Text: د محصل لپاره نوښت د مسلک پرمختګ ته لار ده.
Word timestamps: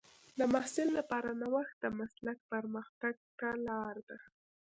د 0.39 0.41
محصل 0.53 0.87
لپاره 0.99 1.29
نوښت 1.41 1.75
د 1.83 1.85
مسلک 1.99 2.37
پرمختګ 2.51 3.15
ته 3.39 3.49
لار 3.67 3.95
ده. 4.09 4.17